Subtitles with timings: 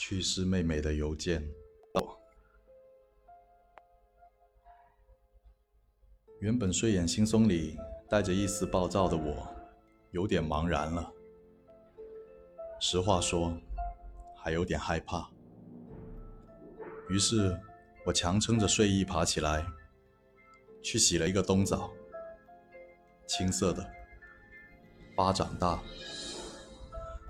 [0.00, 1.46] 去世妹妹的邮件。
[6.38, 7.78] 原本睡眼惺忪里
[8.08, 9.46] 带着一丝暴躁的我，
[10.12, 11.12] 有点茫然了。
[12.80, 13.54] 实话说，
[14.38, 15.30] 还有点害怕。
[17.10, 17.60] 于是，
[18.06, 19.66] 我强撑着睡意爬起来，
[20.82, 21.92] 去洗了一个冬澡，
[23.26, 23.86] 青色的，
[25.14, 25.78] 巴掌大。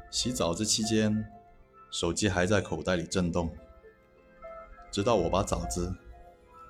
[0.09, 1.29] 洗澡这期间，
[1.91, 3.51] 手机还在口袋里震动，
[4.91, 5.93] 直到我把枣子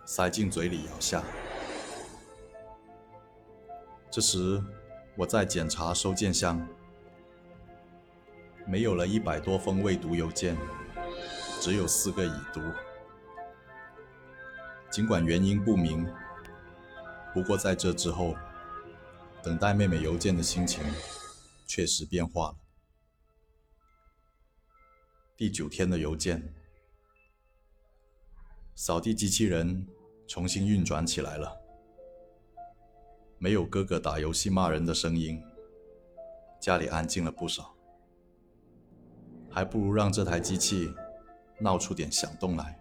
[0.07, 1.23] 塞进嘴里咬下。
[4.11, 4.63] 这时，
[5.17, 6.67] 我在检查收件箱，
[8.67, 10.57] 没有了一百多封未读邮件，
[11.61, 12.61] 只有四个已读。
[14.91, 16.05] 尽管原因不明，
[17.33, 18.35] 不过在这之后，
[19.43, 20.83] 等待妹妹邮件的心情
[21.67, 22.57] 确实变化了。
[25.41, 26.53] 第九天的邮件，
[28.75, 29.87] 扫地机器人
[30.29, 31.59] 重新运转起来了。
[33.39, 35.43] 没有哥哥打游戏骂人的声音，
[36.61, 37.75] 家里安静了不少。
[39.49, 40.93] 还不如让这台机器
[41.59, 42.79] 闹出点响动来。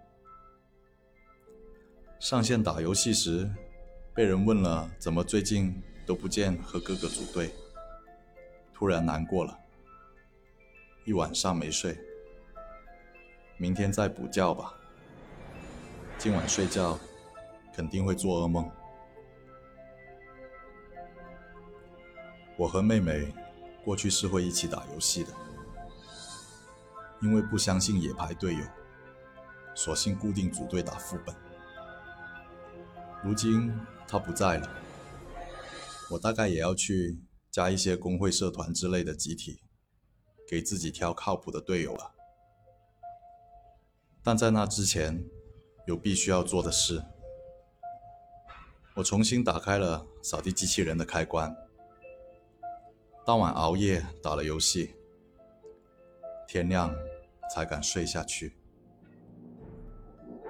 [2.20, 3.50] 上线打游戏时，
[4.14, 7.52] 被人问了怎么最近都不见和哥哥组队，
[8.73, 9.58] 突然难过了，
[11.06, 11.98] 一晚上没睡。
[13.62, 14.74] 明天再补觉吧，
[16.18, 16.98] 今晚睡觉
[17.76, 18.72] 肯定会做噩梦。
[22.58, 23.34] 我和妹妹
[23.84, 25.34] 过去是会一起打游戏的，
[27.22, 28.64] 因为不相信野排队友，
[29.76, 31.36] 索性固定组队打副本。
[33.22, 34.70] 如今她不在了，
[36.12, 37.20] 我大概也要去
[37.52, 39.60] 加一些工会社团之类的集体，
[40.48, 42.16] 给自己挑靠谱的队友了。
[44.23, 45.23] 但在那之前，
[45.88, 47.03] 有必须要做的事。
[48.95, 51.55] 我重新打开了扫地机器人的开关。
[53.26, 54.95] 当晚熬夜打了游戏，
[56.48, 56.94] 天亮
[57.54, 58.58] 才敢睡下去。